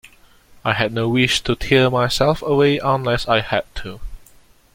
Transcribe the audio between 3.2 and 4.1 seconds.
I had to.